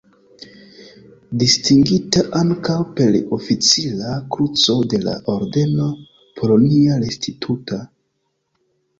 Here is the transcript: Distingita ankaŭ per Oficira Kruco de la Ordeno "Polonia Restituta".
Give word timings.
Distingita 1.41 2.23
ankaŭ 2.39 2.77
per 2.99 3.17
Oficira 3.37 4.13
Kruco 4.35 4.75
de 4.93 5.01
la 5.03 5.13
Ordeno 5.35 5.91
"Polonia 6.41 6.97
Restituta". 7.05 7.79